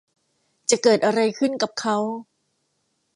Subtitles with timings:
[0.69, 1.97] จะเกิดอะไรขึ้นกับเค้า